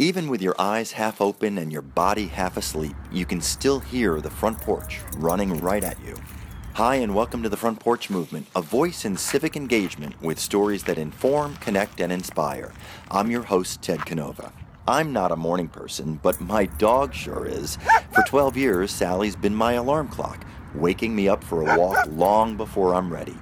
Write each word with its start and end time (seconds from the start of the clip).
Even 0.00 0.30
with 0.30 0.40
your 0.40 0.54
eyes 0.58 0.92
half 0.92 1.20
open 1.20 1.58
and 1.58 1.70
your 1.70 1.82
body 1.82 2.24
half 2.24 2.56
asleep, 2.56 2.96
you 3.12 3.26
can 3.26 3.38
still 3.38 3.80
hear 3.80 4.18
the 4.18 4.30
front 4.30 4.58
porch 4.58 5.00
running 5.18 5.60
right 5.60 5.84
at 5.84 6.02
you. 6.02 6.16
Hi, 6.72 6.94
and 6.94 7.14
welcome 7.14 7.42
to 7.42 7.50
the 7.50 7.56
Front 7.58 7.80
Porch 7.80 8.08
Movement, 8.08 8.46
a 8.56 8.62
voice 8.62 9.04
in 9.04 9.18
civic 9.18 9.56
engagement 9.56 10.18
with 10.22 10.38
stories 10.38 10.84
that 10.84 10.96
inform, 10.96 11.56
connect, 11.56 12.00
and 12.00 12.10
inspire. 12.10 12.72
I'm 13.10 13.30
your 13.30 13.42
host, 13.42 13.82
Ted 13.82 14.06
Canova. 14.06 14.54
I'm 14.88 15.12
not 15.12 15.32
a 15.32 15.36
morning 15.36 15.68
person, 15.68 16.18
but 16.22 16.40
my 16.40 16.64
dog 16.64 17.12
sure 17.12 17.44
is. 17.44 17.76
For 18.14 18.22
12 18.22 18.56
years, 18.56 18.90
Sally's 18.90 19.36
been 19.36 19.54
my 19.54 19.74
alarm 19.74 20.08
clock, 20.08 20.46
waking 20.74 21.14
me 21.14 21.28
up 21.28 21.44
for 21.44 21.60
a 21.60 21.78
walk 21.78 22.06
long 22.08 22.56
before 22.56 22.94
I'm 22.94 23.12
ready. 23.12 23.36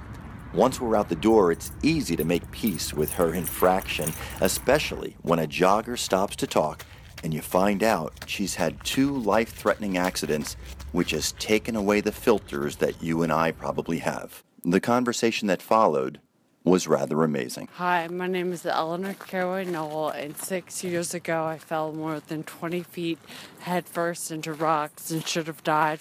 Once 0.53 0.81
we're 0.81 0.95
out 0.95 1.09
the 1.09 1.15
door, 1.15 1.51
it's 1.51 1.71
easy 1.83 2.15
to 2.15 2.25
make 2.25 2.49
peace 2.51 2.93
with 2.93 3.13
her 3.13 3.33
infraction, 3.33 4.11
especially 4.41 5.15
when 5.21 5.39
a 5.39 5.47
jogger 5.47 5.97
stops 5.97 6.35
to 6.35 6.47
talk 6.47 6.85
and 7.23 7.33
you 7.33 7.41
find 7.41 7.83
out 7.83 8.13
she's 8.27 8.55
had 8.55 8.83
two 8.83 9.15
life 9.17 9.49
threatening 9.49 9.97
accidents, 9.97 10.55
which 10.91 11.11
has 11.11 11.33
taken 11.33 11.75
away 11.75 12.01
the 12.01 12.11
filters 12.11 12.77
that 12.77 13.01
you 13.03 13.23
and 13.23 13.31
I 13.31 13.51
probably 13.51 13.99
have. 13.99 14.43
The 14.63 14.79
conversation 14.79 15.47
that 15.47 15.61
followed 15.61 16.19
was 16.69 16.87
rather 16.87 17.23
amazing. 17.23 17.67
Hi, 17.73 18.07
my 18.07 18.27
name 18.27 18.53
is 18.53 18.63
Eleanor 18.63 19.15
Caraway 19.15 19.65
Noel, 19.65 20.09
and 20.09 20.37
six 20.37 20.83
years 20.83 21.15
ago 21.15 21.45
I 21.45 21.57
fell 21.57 21.91
more 21.91 22.19
than 22.19 22.43
20 22.43 22.83
feet 22.83 23.17
headfirst 23.61 24.29
into 24.31 24.53
rocks 24.53 25.09
and 25.09 25.25
should 25.25 25.47
have 25.47 25.63
died. 25.63 25.99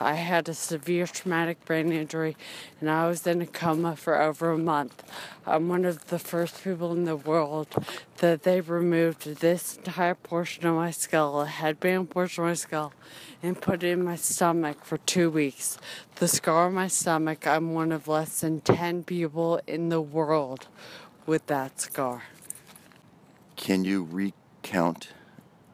I 0.00 0.14
had 0.14 0.48
a 0.48 0.54
severe 0.54 1.06
traumatic 1.06 1.64
brain 1.64 1.92
injury, 1.92 2.36
and 2.80 2.90
I 2.90 3.06
was 3.06 3.26
in 3.28 3.40
a 3.40 3.46
coma 3.46 3.94
for 3.94 4.20
over 4.20 4.50
a 4.50 4.58
month. 4.58 5.04
I'm 5.46 5.68
one 5.68 5.84
of 5.84 6.08
the 6.08 6.18
first 6.18 6.64
people 6.64 6.92
in 6.92 7.04
the 7.04 7.16
world 7.16 7.68
that 8.18 8.42
they 8.42 8.60
removed 8.60 9.36
this 9.36 9.76
entire 9.76 10.16
portion 10.16 10.66
of 10.66 10.74
my 10.74 10.90
skull, 10.90 11.40
a 11.42 11.46
headband 11.46 12.10
portion 12.10 12.42
of 12.42 12.50
my 12.50 12.54
skull, 12.54 12.92
and 13.42 13.60
put 13.60 13.84
it 13.84 13.90
in 13.90 14.04
my 14.04 14.16
stomach 14.16 14.84
for 14.84 14.98
two 14.98 15.30
weeks. 15.30 15.78
The 16.16 16.26
scar 16.26 16.66
on 16.66 16.74
my 16.74 16.88
stomach, 16.88 17.46
I'm 17.46 17.74
one 17.74 17.92
of 17.92 18.08
less 18.08 18.40
than 18.40 18.60
10 18.60 19.04
people 19.04 19.60
in 19.68 19.88
the 19.88 20.00
world 20.12 20.68
with 21.26 21.46
that 21.46 21.80
scar. 21.80 22.24
Can 23.56 23.84
you 23.84 24.04
recount 24.10 25.08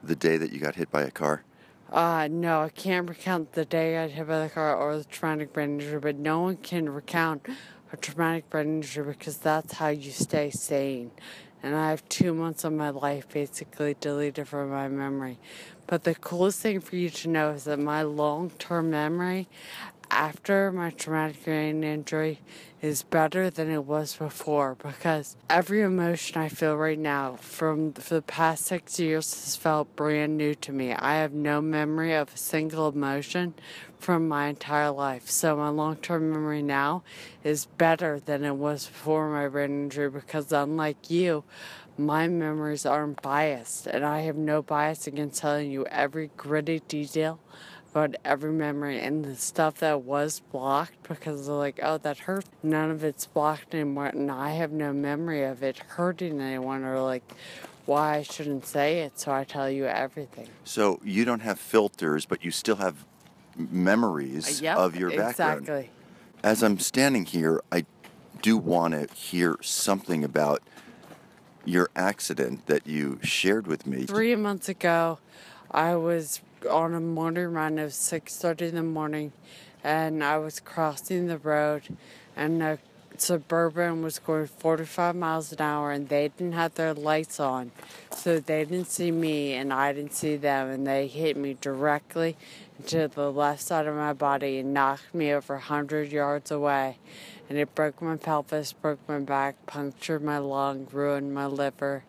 the 0.03 0.15
day 0.15 0.37
that 0.37 0.51
you 0.51 0.59
got 0.59 0.75
hit 0.75 0.91
by 0.91 1.01
a 1.01 1.11
car? 1.11 1.43
Uh, 1.91 2.27
no, 2.29 2.63
I 2.63 2.69
can't 2.69 3.07
recount 3.07 3.53
the 3.53 3.63
day 3.63 3.97
I 3.97 4.07
got 4.07 4.15
hit 4.15 4.27
by 4.27 4.43
the 4.43 4.49
car 4.49 4.75
or 4.75 4.97
the 4.97 5.03
traumatic 5.03 5.53
brain 5.53 5.79
injury, 5.79 5.99
but 5.99 6.17
no 6.17 6.41
one 6.41 6.57
can 6.57 6.89
recount 6.89 7.47
a 7.93 7.97
traumatic 7.97 8.49
brain 8.49 8.77
injury 8.77 9.13
because 9.13 9.37
that's 9.37 9.73
how 9.73 9.89
you 9.89 10.11
stay 10.11 10.49
sane. 10.49 11.11
And 11.61 11.75
I 11.75 11.89
have 11.89 12.07
two 12.09 12.33
months 12.33 12.63
of 12.63 12.73
my 12.73 12.89
life 12.89 13.29
basically 13.29 13.95
deleted 13.99 14.47
from 14.47 14.69
my 14.69 14.87
memory. 14.87 15.39
But 15.87 16.03
the 16.03 16.15
coolest 16.15 16.59
thing 16.59 16.79
for 16.79 16.95
you 16.95 17.09
to 17.09 17.29
know 17.29 17.51
is 17.51 17.63
that 17.65 17.79
my 17.79 18.01
long 18.01 18.49
term 18.51 18.89
memory 18.89 19.47
after 20.09 20.71
my 20.71 20.89
traumatic 20.89 21.43
brain 21.43 21.83
injury 21.83 22.39
is 22.81 23.03
better 23.03 23.49
than 23.49 23.69
it 23.69 23.83
was 23.83 24.15
before 24.15 24.75
because 24.75 25.35
every 25.49 25.81
emotion 25.81 26.39
I 26.41 26.49
feel 26.49 26.75
right 26.75 26.99
now 26.99 27.35
from 27.35 27.93
for 27.93 28.15
the 28.15 28.21
past 28.21 28.65
six 28.65 28.99
years 28.99 29.33
has 29.33 29.55
felt 29.55 29.95
brand 29.95 30.37
new 30.37 30.53
to 30.55 30.71
me. 30.71 30.93
I 30.93 31.15
have 31.15 31.33
no 31.33 31.61
memory 31.61 32.13
of 32.13 32.33
a 32.33 32.37
single 32.37 32.89
emotion 32.89 33.55
from 33.97 34.27
my 34.27 34.47
entire 34.47 34.91
life. 34.91 35.29
So 35.29 35.55
my 35.55 35.69
long 35.69 35.95
term 35.97 36.31
memory 36.31 36.61
now 36.61 37.03
is 37.43 37.65
better 37.65 38.19
than 38.19 38.43
it 38.43 38.55
was 38.55 38.85
before 38.85 39.29
my 39.29 39.47
brain 39.47 39.85
injury 39.85 40.09
because 40.09 40.51
unlike 40.51 41.09
you, 41.09 41.43
my 41.97 42.27
memories 42.27 42.85
aren't 42.85 43.21
biased 43.21 43.87
and 43.87 44.05
I 44.05 44.21
have 44.21 44.35
no 44.35 44.61
bias 44.61 45.07
against 45.07 45.41
telling 45.41 45.71
you 45.71 45.85
every 45.87 46.29
gritty 46.35 46.81
detail 46.87 47.39
about 47.95 48.13
every 48.25 48.51
memory 48.51 48.99
and 48.99 49.23
the 49.23 49.35
stuff 49.35 49.75
that 49.75 50.01
was 50.01 50.41
blocked 50.51 51.01
because 51.07 51.47
they're 51.47 51.55
like, 51.55 51.79
oh, 51.81 51.97
that 51.97 52.17
hurt. 52.19 52.43
None 52.61 52.91
of 52.91 53.05
it's 53.05 53.25
blocked 53.25 53.73
anymore, 53.73 54.07
and 54.07 54.29
I 54.29 54.49
have 54.51 54.73
no 54.73 54.91
memory 54.91 55.43
of 55.43 55.63
it 55.63 55.77
hurting 55.79 56.41
anyone 56.41 56.83
or 56.83 56.99
like 56.99 57.23
why 57.85 58.17
I 58.17 58.23
shouldn't 58.23 58.65
say 58.65 58.99
it. 58.99 59.17
So 59.17 59.31
I 59.31 59.45
tell 59.45 59.69
you 59.69 59.85
everything. 59.85 60.49
So 60.65 60.99
you 61.05 61.23
don't 61.23 61.39
have 61.39 61.57
filters, 61.57 62.25
but 62.25 62.43
you 62.43 62.51
still 62.51 62.75
have 62.75 63.05
memories 63.55 64.59
uh, 64.59 64.63
Yep, 64.65 64.77
of 64.77 64.95
your 64.97 65.09
background. 65.11 65.61
exactly. 65.61 65.89
As 66.43 66.63
I'm 66.63 66.79
standing 66.79 67.23
here, 67.23 67.61
I 67.71 67.85
do 68.41 68.57
want 68.57 68.93
to 68.93 69.07
hear 69.15 69.55
something 69.61 70.21
about 70.25 70.61
your 71.63 71.89
accident 71.95 72.65
that 72.65 72.85
you 72.87 73.19
shared 73.23 73.67
with 73.67 73.87
me. 73.87 74.05
Three 74.05 74.35
months 74.35 74.67
ago, 74.67 75.19
I 75.71 75.95
was 75.95 76.41
on 76.69 76.93
a 76.93 76.99
morning 76.99 77.53
run. 77.53 77.77
It 77.77 77.83
was 77.85 77.95
six 77.95 78.37
thirty 78.37 78.67
in 78.67 78.75
the 78.75 78.83
morning, 78.83 79.31
and 79.83 80.23
I 80.23 80.37
was 80.37 80.59
crossing 80.59 81.27
the 81.27 81.37
road, 81.37 81.83
and 82.35 82.61
a 82.63 82.79
suburban 83.17 84.01
was 84.01 84.19
going 84.19 84.47
forty 84.47 84.85
five 84.85 85.15
miles 85.15 85.51
an 85.51 85.61
hour, 85.61 85.91
and 85.91 86.09
they 86.09 86.27
didn't 86.29 86.53
have 86.53 86.75
their 86.75 86.93
lights 86.93 87.39
on, 87.39 87.71
so 88.15 88.39
they 88.39 88.65
didn't 88.65 88.89
see 88.89 89.11
me, 89.11 89.53
and 89.53 89.71
I 89.71 89.93
didn't 89.93 90.13
see 90.13 90.35
them, 90.35 90.69
and 90.69 90.85
they 90.85 91.07
hit 91.07 91.37
me 91.37 91.57
directly 91.59 92.35
to 92.87 93.07
the 93.07 93.31
left 93.31 93.61
side 93.61 93.87
of 93.87 93.95
my 93.95 94.11
body 94.11 94.59
and 94.59 94.73
knocked 94.73 95.13
me 95.13 95.31
over 95.31 95.57
hundred 95.57 96.11
yards 96.11 96.51
away. 96.51 96.97
And 97.47 97.57
it 97.57 97.75
broke 97.75 98.01
my 98.01 98.17
pelvis, 98.17 98.73
broke 98.73 98.99
my 99.07 99.19
back, 99.19 99.55
punctured 99.67 100.23
my 100.23 100.39
lung, 100.39 100.87
ruined 100.91 101.33
my 101.33 101.45
liver, 101.45 102.03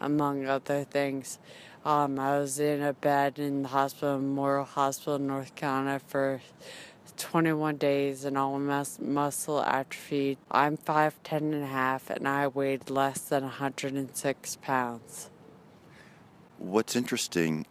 among 0.00 0.46
other 0.46 0.84
things. 0.84 1.38
Um, 1.84 2.18
I 2.18 2.38
was 2.38 2.58
in 2.58 2.82
a 2.82 2.92
bed 2.92 3.38
in 3.38 3.62
the 3.62 3.68
hospital, 3.68 4.18
Memorial 4.18 4.64
Hospital 4.64 5.18
North 5.18 5.54
Carolina 5.54 6.00
for 6.06 6.40
21 7.16 7.76
days 7.76 8.24
and 8.24 8.36
all 8.36 8.58
mus- 8.58 8.98
muscle 9.00 9.62
atrophy. 9.62 10.38
I'm 10.50 10.76
5'10 10.76 11.52
and 11.54 11.62
a 11.62 11.66
half 11.66 12.10
and 12.10 12.26
I 12.26 12.48
weighed 12.48 12.90
less 12.90 13.20
than 13.20 13.42
106 13.42 14.56
pounds. 14.62 15.30
What's 16.58 16.96
interesting 16.96 17.66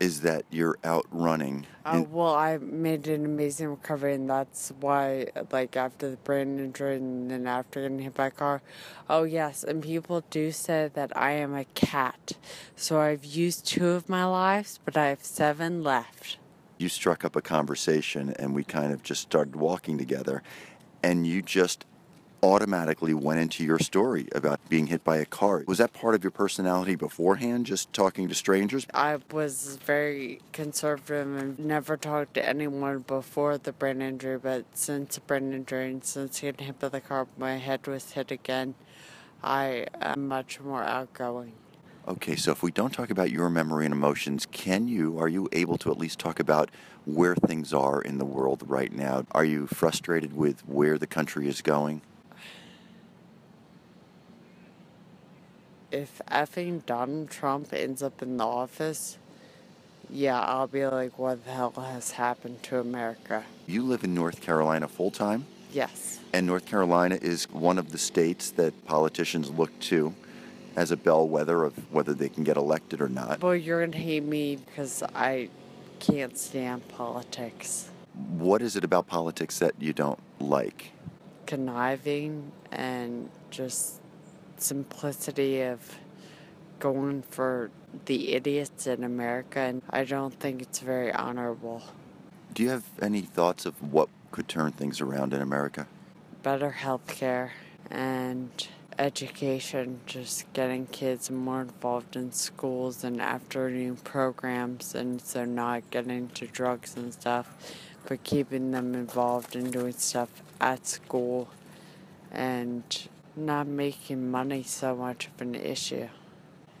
is 0.00 0.20
that 0.20 0.44
you're 0.50 0.78
out 0.84 1.06
running. 1.10 1.66
Uh, 1.84 2.04
well, 2.08 2.34
I 2.34 2.58
made 2.58 3.08
an 3.08 3.24
amazing 3.24 3.68
recovery, 3.68 4.14
and 4.14 4.30
that's 4.30 4.72
why, 4.80 5.26
like, 5.50 5.76
after 5.76 6.10
the 6.10 6.16
brain 6.18 6.58
injury 6.58 6.96
and 6.96 7.30
then 7.30 7.46
after 7.46 7.82
getting 7.82 7.98
hit 7.98 8.14
by 8.14 8.26
a 8.26 8.30
car. 8.30 8.62
Oh, 9.10 9.24
yes, 9.24 9.64
and 9.64 9.82
people 9.82 10.22
do 10.30 10.52
say 10.52 10.90
that 10.94 11.16
I 11.16 11.32
am 11.32 11.54
a 11.54 11.64
cat. 11.64 12.32
So 12.76 13.00
I've 13.00 13.24
used 13.24 13.66
two 13.66 13.88
of 13.88 14.08
my 14.08 14.24
lives, 14.24 14.78
but 14.84 14.96
I 14.96 15.06
have 15.08 15.24
seven 15.24 15.82
left. 15.82 16.38
you 16.78 16.88
struck 16.88 17.24
up 17.24 17.34
a 17.34 17.42
conversation 17.42 18.32
and 18.38 18.54
we 18.54 18.62
kind 18.64 18.92
of 18.92 19.02
just 19.02 19.22
started 19.22 19.56
walking 19.56 19.98
together 19.98 20.42
and 21.02 21.26
you 21.26 21.42
just 21.42 21.84
automatically 22.42 23.14
went 23.14 23.40
into 23.40 23.64
your 23.64 23.78
story 23.78 24.28
about 24.34 24.60
being 24.68 24.86
hit 24.86 25.04
by 25.04 25.16
a 25.16 25.24
car. 25.24 25.64
Was 25.66 25.78
that 25.78 25.92
part 25.92 26.14
of 26.14 26.22
your 26.22 26.30
personality 26.30 26.94
beforehand, 26.94 27.66
just 27.66 27.92
talking 27.92 28.28
to 28.28 28.34
strangers? 28.34 28.86
I 28.94 29.18
was 29.32 29.76
very 29.84 30.40
conservative 30.52 31.36
and 31.36 31.58
never 31.58 31.96
talked 31.96 32.34
to 32.34 32.48
anyone 32.48 33.00
before 33.00 33.58
the 33.58 33.72
brain 33.72 34.02
injury, 34.02 34.38
but 34.38 34.64
since 34.74 35.16
the 35.16 35.20
brain 35.22 35.52
injury 35.52 35.90
and 35.90 36.04
since 36.04 36.40
getting 36.40 36.66
hit 36.66 36.78
by 36.78 36.88
the 36.88 37.00
car, 37.00 37.26
my 37.36 37.56
head 37.56 37.86
was 37.86 38.12
hit 38.12 38.30
again. 38.30 38.74
I 39.42 39.86
am 40.00 40.28
much 40.28 40.60
more 40.60 40.82
outgoing. 40.82 41.52
Okay, 42.08 42.36
so 42.36 42.52
if 42.52 42.62
we 42.62 42.70
don't 42.70 42.92
talk 42.92 43.10
about 43.10 43.30
your 43.30 43.50
memory 43.50 43.84
and 43.84 43.92
emotions, 43.92 44.46
can 44.50 44.88
you, 44.88 45.18
are 45.18 45.28
you 45.28 45.46
able 45.52 45.76
to 45.78 45.90
at 45.90 45.98
least 45.98 46.18
talk 46.18 46.40
about 46.40 46.70
where 47.04 47.34
things 47.34 47.74
are 47.74 48.00
in 48.00 48.16
the 48.16 48.24
world 48.24 48.62
right 48.66 48.92
now? 48.92 49.26
Are 49.32 49.44
you 49.44 49.66
frustrated 49.66 50.34
with 50.34 50.66
where 50.66 50.96
the 50.96 51.06
country 51.06 51.48
is 51.48 51.60
going? 51.60 52.00
If 55.90 56.20
effing 56.30 56.84
Donald 56.84 57.30
Trump 57.30 57.72
ends 57.72 58.02
up 58.02 58.20
in 58.22 58.36
the 58.36 58.46
office, 58.46 59.16
yeah, 60.10 60.40
I'll 60.40 60.66
be 60.66 60.86
like, 60.86 61.18
what 61.18 61.44
the 61.44 61.50
hell 61.50 61.70
has 61.72 62.12
happened 62.12 62.62
to 62.64 62.78
America? 62.78 63.44
You 63.66 63.82
live 63.82 64.04
in 64.04 64.14
North 64.14 64.40
Carolina 64.40 64.86
full 64.88 65.10
time, 65.10 65.46
Yes. 65.72 66.20
and 66.32 66.46
North 66.46 66.66
Carolina 66.66 67.18
is 67.20 67.44
one 67.50 67.78
of 67.78 67.90
the 67.90 67.98
states 67.98 68.50
that 68.52 68.84
politicians 68.86 69.50
look 69.50 69.78
to 69.80 70.14
as 70.76 70.90
a 70.90 70.96
bellwether 70.96 71.64
of 71.64 71.74
whether 71.92 72.12
they 72.14 72.28
can 72.28 72.44
get 72.44 72.56
elected 72.56 73.00
or 73.00 73.08
not. 73.08 73.40
Boy, 73.40 73.54
you're 73.54 73.84
gonna 73.84 73.96
hate 73.96 74.22
me 74.24 74.56
because 74.56 75.02
I 75.14 75.48
can't 76.00 76.36
stand 76.36 76.86
politics. 76.88 77.88
What 78.36 78.62
is 78.62 78.76
it 78.76 78.84
about 78.84 79.06
politics 79.06 79.58
that 79.58 79.74
you 79.78 79.92
don't 79.92 80.20
like? 80.38 80.92
Conniving 81.46 82.52
and 82.72 83.30
just 83.50 84.00
simplicity 84.60 85.62
of 85.62 85.98
going 86.78 87.22
for 87.22 87.70
the 88.06 88.34
idiots 88.34 88.86
in 88.86 89.04
America, 89.04 89.60
and 89.60 89.82
I 89.90 90.04
don't 90.04 90.34
think 90.34 90.62
it's 90.62 90.80
very 90.80 91.12
honorable. 91.12 91.82
Do 92.54 92.62
you 92.62 92.70
have 92.70 92.84
any 93.00 93.22
thoughts 93.22 93.66
of 93.66 93.92
what 93.92 94.08
could 94.30 94.48
turn 94.48 94.72
things 94.72 95.00
around 95.00 95.32
in 95.34 95.40
America? 95.40 95.86
Better 96.42 96.70
health 96.70 97.06
care 97.06 97.52
and 97.90 98.50
education, 98.98 100.00
just 100.06 100.52
getting 100.52 100.86
kids 100.86 101.30
more 101.30 101.62
involved 101.62 102.16
in 102.16 102.32
schools 102.32 103.04
and 103.04 103.20
afternoon 103.20 103.96
programs, 103.96 104.94
and 104.94 105.20
so 105.22 105.44
not 105.44 105.88
getting 105.90 106.10
into 106.10 106.46
drugs 106.46 106.96
and 106.96 107.12
stuff, 107.12 107.74
but 108.06 108.22
keeping 108.24 108.72
them 108.72 108.94
involved 108.94 109.54
and 109.54 109.72
doing 109.72 109.92
stuff 109.92 110.42
at 110.60 110.86
school 110.86 111.48
and 112.30 113.08
not 113.38 113.66
making 113.66 114.30
money 114.30 114.62
so 114.62 114.94
much 114.94 115.28
of 115.28 115.40
an 115.40 115.54
issue. 115.54 116.08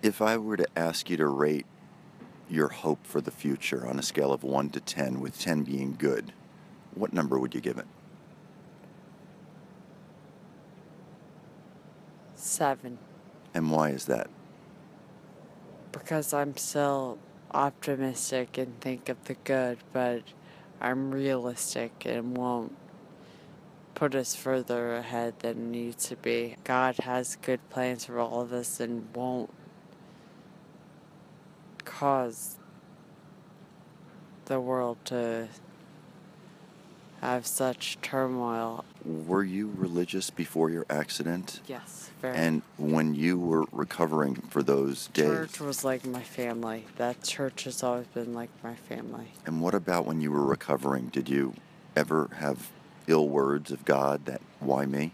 If 0.02 0.20
I 0.20 0.36
were 0.36 0.56
to 0.56 0.66
ask 0.76 1.10
you 1.10 1.16
to 1.16 1.26
rate 1.26 1.66
your 2.48 2.68
hope 2.68 3.06
for 3.06 3.20
the 3.20 3.30
future 3.30 3.86
on 3.86 3.98
a 3.98 4.02
scale 4.02 4.32
of 4.32 4.42
1 4.42 4.70
to 4.70 4.80
10, 4.80 5.20
with 5.20 5.38
10 5.38 5.64
being 5.64 5.96
good, 5.98 6.32
what 6.94 7.12
number 7.12 7.38
would 7.38 7.54
you 7.54 7.60
give 7.60 7.78
it? 7.78 7.86
Seven. 12.34 12.98
And 13.54 13.70
why 13.70 13.90
is 13.90 14.06
that? 14.06 14.28
Because 15.92 16.32
I'm 16.32 16.56
still 16.56 17.18
optimistic 17.52 18.58
and 18.58 18.80
think 18.80 19.08
of 19.08 19.24
the 19.24 19.34
good, 19.34 19.78
but 19.92 20.22
I'm 20.80 21.10
realistic 21.10 22.04
and 22.06 22.36
won't 22.36 22.76
put 23.98 24.14
us 24.14 24.36
further 24.36 24.94
ahead 24.94 25.34
than 25.40 25.50
it 25.50 25.56
needs 25.58 26.06
to 26.06 26.14
be. 26.14 26.54
God 26.62 26.94
has 27.00 27.34
good 27.42 27.58
plans 27.68 28.04
for 28.04 28.20
all 28.20 28.40
of 28.40 28.52
us 28.52 28.78
and 28.78 29.08
won't 29.12 29.50
cause 31.84 32.58
the 34.44 34.60
world 34.60 34.98
to 35.06 35.48
have 37.20 37.44
such 37.44 37.98
turmoil. 38.00 38.84
Were 39.04 39.42
you 39.42 39.72
religious 39.76 40.30
before 40.30 40.70
your 40.70 40.86
accident? 40.88 41.60
Yes, 41.66 42.10
very. 42.22 42.36
And 42.36 42.62
when 42.76 43.16
you 43.16 43.36
were 43.36 43.64
recovering 43.72 44.36
for 44.36 44.62
those 44.62 45.08
days? 45.08 45.26
church 45.26 45.60
was 45.60 45.82
like 45.82 46.06
my 46.06 46.22
family. 46.22 46.84
That 46.98 47.24
church 47.24 47.64
has 47.64 47.82
always 47.82 48.06
been 48.06 48.32
like 48.32 48.50
my 48.62 48.76
family. 48.76 49.32
And 49.44 49.60
what 49.60 49.74
about 49.74 50.06
when 50.06 50.20
you 50.20 50.30
were 50.30 50.44
recovering? 50.44 51.08
Did 51.08 51.28
you 51.28 51.54
ever 51.96 52.30
have 52.36 52.70
ill 53.08 53.28
words 53.28 53.72
of 53.72 53.84
God 53.84 54.26
that, 54.26 54.40
why 54.60 54.86
me? 54.86 55.12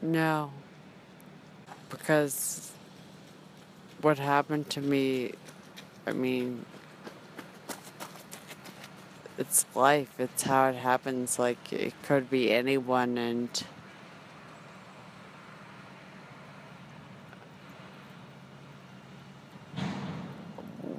No. 0.00 0.50
Because 1.88 2.72
what 4.00 4.18
happened 4.18 4.68
to 4.70 4.80
me, 4.80 5.32
I 6.06 6.12
mean, 6.12 6.64
it's 9.38 9.64
life. 9.74 10.08
It's 10.18 10.42
how 10.42 10.70
it 10.70 10.76
happens. 10.76 11.38
Like, 11.38 11.72
it 11.72 11.94
could 12.02 12.28
be 12.30 12.50
anyone, 12.50 13.18
and 13.18 13.62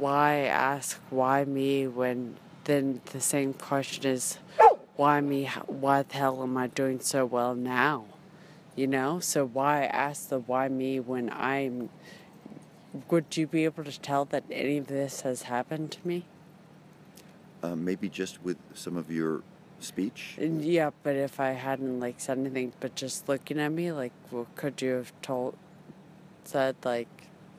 why 0.03 0.39
ask 0.39 0.99
why 1.09 1.45
me 1.45 1.87
when 1.87 2.35
then 2.65 2.99
the 3.13 3.21
same 3.21 3.53
question 3.53 4.05
is 4.05 4.37
why 4.95 5.21
me 5.21 5.49
why 5.67 6.03
the 6.03 6.13
hell 6.13 6.43
am 6.43 6.57
i 6.57 6.67
doing 6.67 6.99
so 6.99 7.25
well 7.25 7.55
now? 7.55 8.05
You 8.75 8.87
know? 8.87 9.19
So 9.19 9.45
why 9.45 9.85
ask 9.85 10.29
the 10.29 10.39
why 10.39 10.67
me 10.67 10.99
when 10.99 11.29
i'm 11.31 11.89
would 13.09 13.35
you 13.35 13.47
be 13.47 13.65
able 13.65 13.83
to 13.83 13.99
tell 13.99 14.25
that 14.25 14.43
any 14.51 14.77
of 14.77 14.87
this 14.87 15.21
has 15.21 15.43
happened 15.43 15.91
to 15.91 16.07
me? 16.07 16.25
Uh, 17.63 17.75
maybe 17.75 18.07
just 18.07 18.43
with 18.43 18.57
some 18.75 18.95
of 18.97 19.09
your 19.09 19.41
speech? 19.79 20.37
Yeah 20.39 20.91
but 21.01 21.15
if 21.15 21.39
i 21.39 21.51
hadn't 21.51 21.99
like 21.99 22.15
said 22.19 22.37
anything 22.37 22.73
but 22.79 22.95
just 22.95 23.27
looking 23.27 23.59
at 23.59 23.71
me 23.71 23.91
like 23.91 24.13
well, 24.31 24.47
could 24.55 24.81
you 24.81 24.91
have 24.91 25.11
told 25.21 25.55
said 26.43 26.75
like 26.83 27.07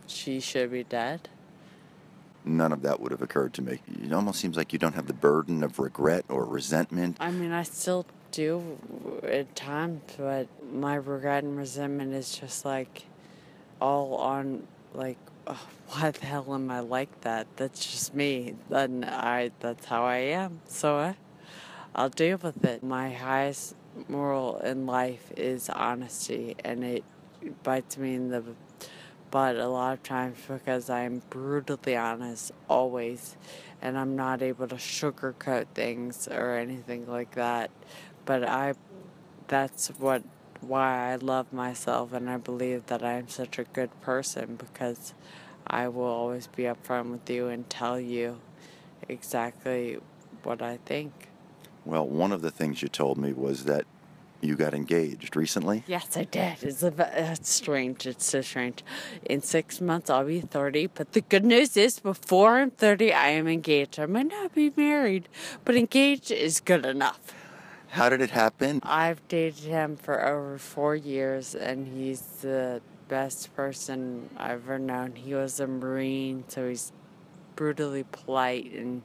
she 0.06 0.40
should 0.40 0.70
be 0.70 0.84
dead 0.84 1.28
None 2.44 2.72
of 2.72 2.82
that 2.82 3.00
would 3.00 3.10
have 3.10 3.22
occurred 3.22 3.54
to 3.54 3.62
me. 3.62 3.80
It 4.02 4.12
almost 4.12 4.38
seems 4.38 4.56
like 4.56 4.72
you 4.72 4.78
don't 4.78 4.94
have 4.94 5.06
the 5.06 5.14
burden 5.14 5.62
of 5.62 5.78
regret 5.78 6.26
or 6.28 6.44
resentment. 6.44 7.16
I 7.20 7.30
mean, 7.30 7.52
I 7.52 7.62
still 7.62 8.06
do 8.32 9.20
at 9.22 9.54
times, 9.56 10.02
but 10.18 10.48
my 10.72 10.96
regret 10.96 11.44
and 11.44 11.56
resentment 11.56 12.12
is 12.12 12.36
just 12.36 12.64
like 12.64 13.06
all 13.80 14.16
on 14.16 14.66
like, 14.92 15.18
oh, 15.46 15.66
why 15.88 16.10
the 16.10 16.26
hell 16.26 16.52
am 16.54 16.70
I 16.70 16.80
like 16.80 17.22
that? 17.22 17.46
That's 17.56 17.84
just 17.84 18.14
me. 18.14 18.56
Then 18.68 19.04
I, 19.08 19.50
that's 19.60 19.86
how 19.86 20.04
I 20.04 20.16
am. 20.16 20.60
So 20.66 20.96
I, 20.96 21.16
I'll 21.94 22.10
deal 22.10 22.38
with 22.38 22.62
it. 22.64 22.82
My 22.82 23.12
highest 23.12 23.74
moral 24.08 24.58
in 24.58 24.86
life 24.86 25.32
is 25.36 25.70
honesty, 25.70 26.56
and 26.64 26.84
it 26.84 27.04
bites 27.62 27.96
me 27.96 28.14
in 28.14 28.30
the 28.30 28.42
butt 29.34 29.56
a 29.56 29.66
lot 29.66 29.94
of 29.94 30.02
times 30.04 30.38
because 30.46 30.88
I'm 30.88 31.20
brutally 31.28 31.96
honest 31.96 32.52
always, 32.68 33.36
and 33.82 33.98
I'm 33.98 34.14
not 34.14 34.42
able 34.42 34.68
to 34.68 34.76
sugarcoat 34.76 35.66
things 35.74 36.28
or 36.28 36.54
anything 36.54 37.04
like 37.08 37.32
that. 37.34 37.72
But 38.26 38.44
I, 38.44 38.74
that's 39.48 39.88
what 39.98 40.22
why 40.60 41.10
I 41.10 41.16
love 41.16 41.52
myself, 41.52 42.12
and 42.12 42.30
I 42.30 42.36
believe 42.36 42.86
that 42.86 43.02
I 43.02 43.14
am 43.14 43.26
such 43.26 43.58
a 43.58 43.64
good 43.64 43.90
person 44.02 44.54
because 44.54 45.14
I 45.66 45.88
will 45.88 46.04
always 46.04 46.46
be 46.46 46.62
upfront 46.62 47.10
with 47.10 47.28
you 47.28 47.48
and 47.48 47.68
tell 47.68 47.98
you 47.98 48.38
exactly 49.08 49.98
what 50.44 50.62
I 50.62 50.78
think. 50.84 51.12
Well, 51.84 52.06
one 52.06 52.30
of 52.30 52.40
the 52.40 52.52
things 52.52 52.82
you 52.82 52.88
told 52.88 53.18
me 53.18 53.32
was 53.32 53.64
that 53.64 53.84
you 54.44 54.56
got 54.56 54.74
engaged 54.74 55.36
recently. 55.36 55.82
Yes, 55.86 56.16
I 56.16 56.24
did. 56.24 56.62
It's, 56.62 56.82
a, 56.82 56.88
it's 56.88 57.40
uh, 57.40 57.42
strange. 57.42 58.06
It's 58.06 58.26
so 58.26 58.40
strange. 58.40 58.84
In 59.24 59.42
six 59.42 59.80
months, 59.80 60.10
I'll 60.10 60.24
be 60.24 60.40
30. 60.40 60.88
But 60.88 61.12
the 61.12 61.22
good 61.22 61.44
news 61.44 61.76
is, 61.76 61.98
before 61.98 62.58
I'm 62.58 62.70
30, 62.70 63.12
I 63.12 63.28
am 63.28 63.48
engaged. 63.48 63.98
I 63.98 64.06
might 64.06 64.28
not 64.28 64.54
be 64.54 64.72
married, 64.76 65.28
but 65.64 65.74
engaged 65.74 66.30
is 66.30 66.60
good 66.60 66.84
enough. 66.84 67.20
How 67.88 68.08
did 68.08 68.20
it 68.20 68.30
happen? 68.30 68.80
I've 68.82 69.26
dated 69.28 69.64
him 69.64 69.96
for 69.96 70.26
over 70.26 70.58
four 70.58 70.96
years, 70.96 71.54
and 71.54 71.86
he's 71.86 72.20
the 72.42 72.82
best 73.08 73.54
person 73.54 74.28
I've 74.36 74.64
ever 74.64 74.78
known. 74.78 75.14
He 75.14 75.34
was 75.34 75.60
a 75.60 75.66
Marine, 75.66 76.44
so 76.48 76.68
he's 76.68 76.92
brutally 77.56 78.04
polite 78.04 78.72
and 78.72 79.02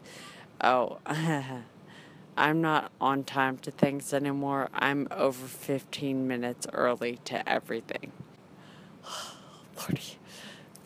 oh. 0.62 0.98
I'm 2.40 2.62
not 2.62 2.94
on 3.02 3.26
time 3.26 3.58
to 3.58 3.72
things 3.72 4.14
anymore. 4.14 4.70
I'm 4.74 5.10
over 5.12 5.46
15 5.46 6.26
minutes 6.26 6.66
early 6.72 7.20
to 7.26 7.48
everything. 7.48 8.14
Lordy, 9.78 10.18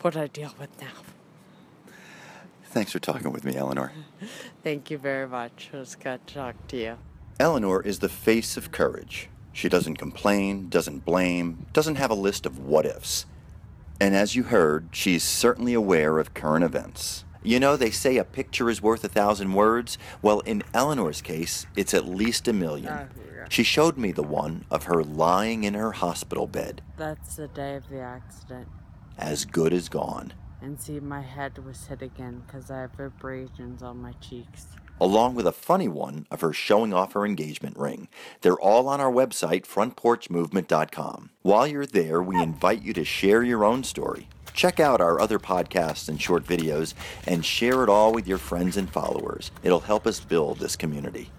what 0.00 0.16
I 0.16 0.26
deal 0.26 0.52
with 0.58 0.70
now. 0.80 1.94
Thanks 2.64 2.90
for 2.90 2.98
talking 2.98 3.30
with 3.30 3.44
me, 3.44 3.54
Eleanor. 3.54 3.92
Thank 4.64 4.90
you 4.90 4.98
very 4.98 5.28
much. 5.28 5.70
It 5.72 5.76
was 5.76 5.94
good 5.94 6.26
to 6.26 6.34
talk 6.34 6.66
to 6.68 6.76
you. 6.76 6.98
Eleanor 7.38 7.80
is 7.80 8.00
the 8.00 8.08
face 8.08 8.56
of 8.56 8.72
courage. 8.72 9.28
She 9.52 9.68
doesn't 9.68 9.94
complain, 9.94 10.68
doesn't 10.68 11.04
blame, 11.04 11.66
doesn't 11.72 11.96
have 11.96 12.10
a 12.10 12.14
list 12.14 12.46
of 12.46 12.58
what 12.58 12.84
ifs. 12.84 13.26
And 14.00 14.16
as 14.16 14.34
you 14.34 14.42
heard, 14.42 14.88
she's 14.90 15.22
certainly 15.22 15.72
aware 15.72 16.18
of 16.18 16.34
current 16.34 16.64
events. 16.64 17.24
You 17.44 17.60
know, 17.60 17.76
they 17.76 17.90
say 17.90 18.16
a 18.16 18.24
picture 18.24 18.68
is 18.70 18.80
worth 18.82 19.04
a 19.04 19.08
thousand 19.08 19.52
words. 19.52 19.98
Well, 20.22 20.40
in 20.40 20.62
Eleanor's 20.72 21.20
case, 21.22 21.66
it's 21.76 21.92
at 21.94 22.06
least 22.06 22.48
a 22.48 22.52
million. 22.52 22.88
Oh. 22.92 23.06
She 23.50 23.62
showed 23.62 23.98
me 23.98 24.10
the 24.10 24.22
one 24.22 24.64
of 24.70 24.84
her 24.84 25.04
lying 25.04 25.64
in 25.64 25.74
her 25.74 25.92
hospital 25.92 26.46
bed, 26.46 26.80
That's 26.96 27.36
the 27.36 27.46
day 27.48 27.76
of 27.76 27.88
the 27.90 28.00
accident. 28.00 28.66
as 29.18 29.44
good 29.44 29.72
as 29.74 29.90
gone. 29.90 30.32
And 30.62 30.80
see, 30.80 30.98
my 30.98 31.20
head 31.20 31.58
was 31.58 31.84
hit 31.86 32.00
again 32.00 32.42
because 32.46 32.70
I 32.70 32.80
have 32.80 32.98
abrasions 32.98 33.82
on 33.82 33.98
my 34.00 34.12
cheeks. 34.12 34.68
along 34.98 35.34
with 35.34 35.46
a 35.46 35.52
funny 35.52 35.88
one 35.88 36.24
of 36.30 36.40
her 36.40 36.52
showing 36.54 36.94
off 36.94 37.12
her 37.12 37.26
engagement 37.26 37.76
ring. 37.76 38.08
They're 38.40 38.58
all 38.58 38.88
on 38.88 39.00
our 39.00 39.12
website, 39.12 39.66
frontporchmovement.com. 39.66 41.30
While 41.42 41.66
you're 41.66 41.84
there, 41.86 42.22
we 42.22 42.40
invite 42.42 42.82
you 42.82 42.92
to 42.94 43.04
share 43.04 43.42
your 43.42 43.64
own 43.64 43.84
story. 43.84 44.28
Check 44.54 44.78
out 44.78 45.00
our 45.00 45.20
other 45.20 45.38
podcasts 45.38 46.08
and 46.08 46.20
short 46.20 46.44
videos 46.44 46.94
and 47.26 47.44
share 47.44 47.82
it 47.82 47.88
all 47.88 48.12
with 48.12 48.26
your 48.26 48.38
friends 48.38 48.76
and 48.76 48.88
followers. 48.88 49.50
It'll 49.62 49.80
help 49.80 50.06
us 50.06 50.20
build 50.20 50.58
this 50.58 50.76
community. 50.76 51.30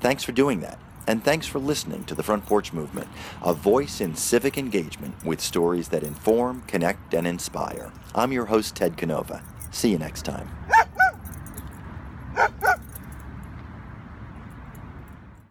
Thanks 0.00 0.22
for 0.22 0.32
doing 0.32 0.60
that. 0.60 0.78
And 1.06 1.24
thanks 1.24 1.46
for 1.48 1.58
listening 1.58 2.04
to 2.04 2.14
the 2.14 2.22
Front 2.22 2.46
Porch 2.46 2.72
Movement, 2.72 3.08
a 3.42 3.52
voice 3.52 4.00
in 4.00 4.14
civic 4.14 4.56
engagement 4.56 5.24
with 5.24 5.40
stories 5.40 5.88
that 5.88 6.04
inform, 6.04 6.62
connect, 6.68 7.12
and 7.12 7.26
inspire. 7.26 7.92
I'm 8.14 8.30
your 8.30 8.46
host, 8.46 8.76
Ted 8.76 8.96
Canova. 8.96 9.42
See 9.72 9.90
you 9.90 9.98
next 9.98 10.24
time. 10.24 10.48